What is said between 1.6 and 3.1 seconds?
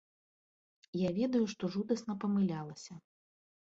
жудасна памылялася.